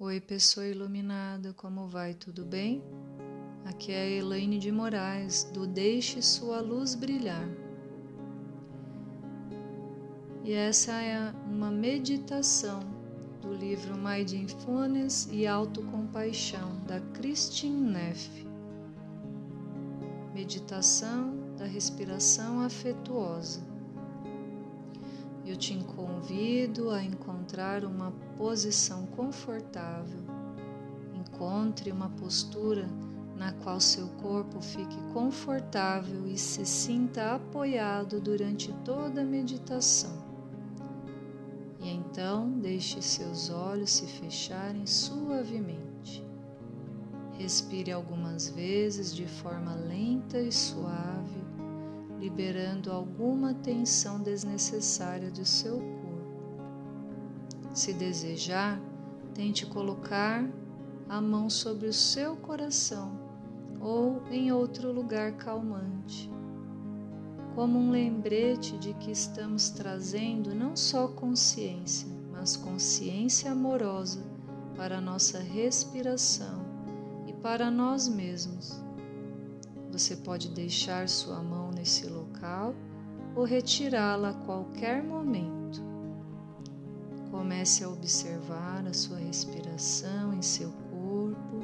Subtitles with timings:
[0.00, 2.14] Oi, pessoa iluminada, como vai?
[2.14, 2.82] Tudo bem?
[3.64, 7.48] Aqui é a Elaine de Moraes, do Deixe Sua Luz Brilhar.
[10.42, 12.80] E essa é uma meditação
[13.40, 18.44] do livro Mindfulness e Autocompaixão, da Christine Neff.
[20.34, 23.73] Meditação da respiração afetuosa.
[25.46, 30.24] Eu te convido a encontrar uma posição confortável.
[31.12, 32.88] Encontre uma postura
[33.36, 40.24] na qual seu corpo fique confortável e se sinta apoiado durante toda a meditação.
[41.78, 46.24] E então deixe seus olhos se fecharem suavemente.
[47.32, 51.43] Respire algumas vezes de forma lenta e suave
[52.18, 56.04] liberando alguma tensão desnecessária do seu corpo.
[57.72, 58.80] Se desejar,
[59.34, 60.48] tente colocar
[61.08, 63.18] a mão sobre o seu coração
[63.80, 66.30] ou em outro lugar calmante,
[67.54, 74.24] como um lembrete de que estamos trazendo não só consciência, mas consciência amorosa
[74.74, 76.64] para a nossa respiração
[77.26, 78.82] e para nós mesmos.
[79.94, 82.74] Você pode deixar sua mão nesse local
[83.36, 85.80] ou retirá-la a qualquer momento.
[87.30, 91.60] Comece a observar a sua respiração em seu corpo,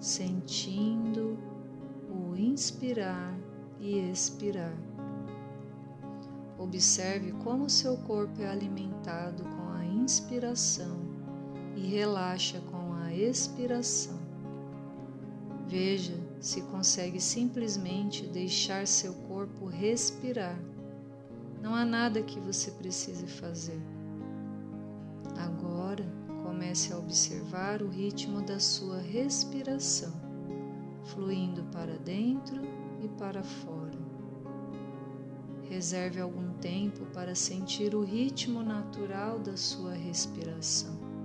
[0.00, 1.38] sentindo
[2.08, 3.38] o inspirar
[3.78, 4.74] e expirar.
[6.58, 10.98] Observe como seu corpo é alimentado com a inspiração
[11.76, 14.27] e relaxa com a expiração.
[15.68, 20.58] Veja se consegue simplesmente deixar seu corpo respirar.
[21.60, 23.78] Não há nada que você precise fazer.
[25.36, 26.06] Agora
[26.42, 30.12] comece a observar o ritmo da sua respiração,
[31.04, 32.62] fluindo para dentro
[33.02, 33.98] e para fora.
[35.68, 41.17] Reserve algum tempo para sentir o ritmo natural da sua respiração.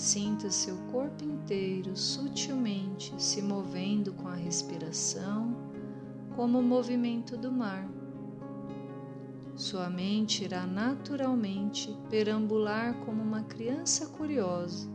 [0.00, 5.54] Sinta seu corpo inteiro sutilmente se movendo com a respiração,
[6.34, 7.86] como o movimento do mar.
[9.54, 14.88] Sua mente irá naturalmente perambular como uma criança curiosa.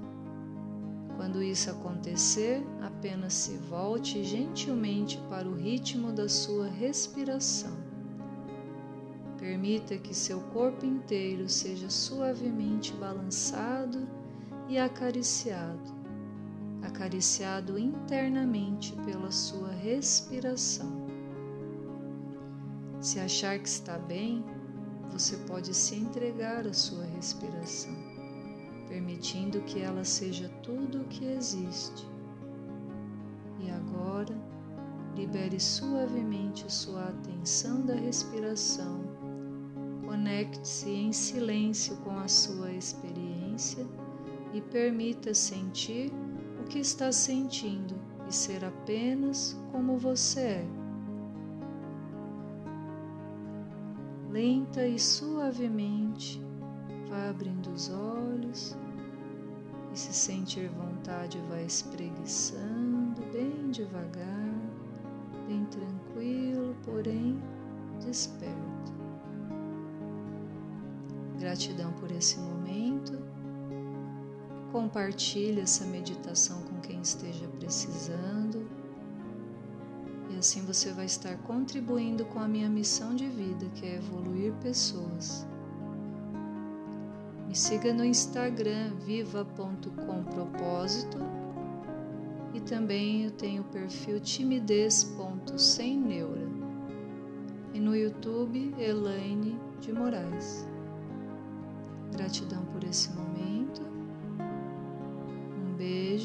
[1.15, 7.77] Quando isso acontecer, apenas se volte gentilmente para o ritmo da sua respiração.
[9.37, 14.24] Permita que seu corpo inteiro seja suavemente balançado
[14.67, 15.93] e acariciado,
[16.81, 21.05] acariciado internamente pela sua respiração.
[22.99, 24.43] Se achar que está bem,
[25.11, 27.93] você pode se entregar à sua respiração,
[28.87, 32.07] permitindo que ela seja tudo o que existe.
[33.59, 34.35] E agora,
[35.15, 38.99] libere suavemente sua atenção da respiração.
[40.05, 43.85] Conecte-se em silêncio com a sua experiência
[44.55, 46.13] e permita sentir
[46.61, 47.93] o que está sentindo
[48.25, 50.67] e ser apenas como você é.
[54.31, 56.41] Lenta e suavemente,
[57.09, 58.77] vá abrindo os olhos
[59.93, 64.55] e se sentir vontade, vai espreguiçando bem devagar,
[65.49, 67.37] bem tranquilo, porém
[68.05, 68.93] desperto.
[71.39, 73.34] Gratidão por esse momento
[74.75, 78.67] Compartilhe essa meditação com quem esteja precisando.
[80.29, 84.51] E assim você vai estar contribuindo com a minha missão de vida, que é evoluir
[84.61, 85.47] pessoas.
[87.47, 91.19] Me siga no Instagram viva.compropósito
[92.53, 96.49] e também eu tenho o perfil timidez.semneura
[97.73, 100.67] e no YouTube Elaine de Moraes.
[102.11, 103.64] Gratidão por esse momento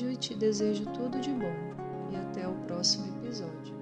[0.00, 1.55] beijo e te desejo tudo de bom.
[2.11, 3.80] E até o próximo episódio.